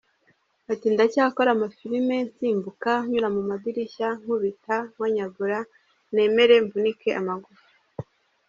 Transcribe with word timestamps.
Ati 0.71 0.87
“Ndacyakora 0.93 1.49
amafilime, 1.53 2.15
nsimbuka 2.31 2.91
nyura 3.09 3.27
mu 3.35 3.41
madirishya, 3.49 4.07
nkubita, 4.21 4.75
nkonyagura, 4.91 5.59
nemere 6.13 6.55
mvunike 6.65 7.09
amagufa. 7.19 7.67